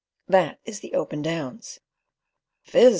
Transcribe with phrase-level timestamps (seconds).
[0.27, 1.79] That is the Open Downs.
[2.63, 2.89] "Fizz!"